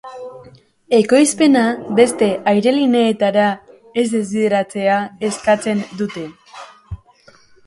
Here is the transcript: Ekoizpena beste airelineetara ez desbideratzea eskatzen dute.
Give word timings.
Ekoizpena 0.99 1.61
beste 1.99 2.29
airelineetara 2.53 3.45
ez 3.75 4.07
desbideratzea 4.15 4.97
eskatzen 5.31 5.87
dute. 6.03 6.27